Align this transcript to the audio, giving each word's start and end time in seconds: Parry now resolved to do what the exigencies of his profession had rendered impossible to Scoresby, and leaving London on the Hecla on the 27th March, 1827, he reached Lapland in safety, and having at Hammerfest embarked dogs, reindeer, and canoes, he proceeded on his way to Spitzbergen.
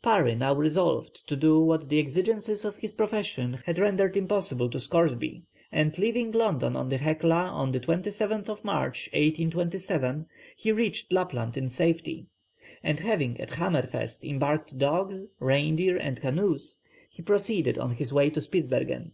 Parry 0.00 0.34
now 0.34 0.54
resolved 0.54 1.28
to 1.28 1.36
do 1.36 1.60
what 1.60 1.90
the 1.90 1.98
exigencies 1.98 2.64
of 2.64 2.76
his 2.76 2.94
profession 2.94 3.58
had 3.66 3.78
rendered 3.78 4.16
impossible 4.16 4.70
to 4.70 4.80
Scoresby, 4.80 5.42
and 5.70 5.98
leaving 5.98 6.32
London 6.32 6.76
on 6.76 6.88
the 6.88 6.96
Hecla 6.96 7.34
on 7.50 7.72
the 7.72 7.78
27th 7.78 8.64
March, 8.64 9.10
1827, 9.12 10.24
he 10.56 10.72
reached 10.72 11.12
Lapland 11.12 11.58
in 11.58 11.68
safety, 11.68 12.26
and 12.82 13.00
having 13.00 13.38
at 13.38 13.50
Hammerfest 13.50 14.24
embarked 14.24 14.78
dogs, 14.78 15.24
reindeer, 15.38 15.98
and 15.98 16.22
canoes, 16.22 16.78
he 17.10 17.20
proceeded 17.20 17.76
on 17.76 17.90
his 17.90 18.14
way 18.14 18.30
to 18.30 18.40
Spitzbergen. 18.40 19.10